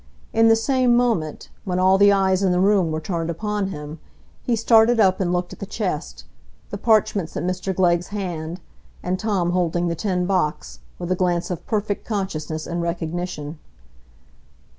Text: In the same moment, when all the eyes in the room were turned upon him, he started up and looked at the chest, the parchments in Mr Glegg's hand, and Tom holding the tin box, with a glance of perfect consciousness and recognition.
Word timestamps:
In 0.33 0.47
the 0.47 0.55
same 0.55 0.97
moment, 0.97 1.49
when 1.63 1.77
all 1.77 1.99
the 1.99 2.11
eyes 2.11 2.41
in 2.41 2.51
the 2.51 2.59
room 2.59 2.89
were 2.91 2.99
turned 2.99 3.29
upon 3.29 3.67
him, 3.67 3.99
he 4.41 4.55
started 4.55 4.99
up 4.99 5.19
and 5.21 5.31
looked 5.31 5.53
at 5.53 5.59
the 5.59 5.65
chest, 5.67 6.23
the 6.71 6.77
parchments 6.79 7.35
in 7.37 7.45
Mr 7.45 7.71
Glegg's 7.75 8.07
hand, 8.07 8.59
and 9.03 9.19
Tom 9.19 9.51
holding 9.51 9.89
the 9.89 9.95
tin 9.95 10.25
box, 10.25 10.79
with 10.97 11.11
a 11.11 11.15
glance 11.15 11.51
of 11.51 11.67
perfect 11.67 12.03
consciousness 12.03 12.65
and 12.65 12.81
recognition. 12.81 13.59